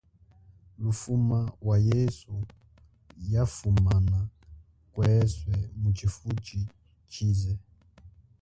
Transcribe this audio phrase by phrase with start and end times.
[0.81, 2.33] Lufuma wa yesu
[3.33, 4.19] yafumana
[4.93, 7.53] kweswe muchifuchichize.